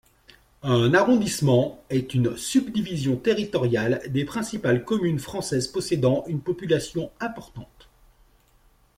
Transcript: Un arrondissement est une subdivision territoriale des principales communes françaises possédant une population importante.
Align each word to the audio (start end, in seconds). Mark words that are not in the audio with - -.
Un 0.63 0.95
arrondissement 0.95 1.83
est 1.91 2.15
une 2.15 2.35
subdivision 2.35 3.17
territoriale 3.17 4.01
des 4.07 4.25
principales 4.25 4.83
communes 4.83 5.19
françaises 5.19 5.67
possédant 5.67 6.23
une 6.25 6.41
population 6.41 7.11
importante. 7.19 7.87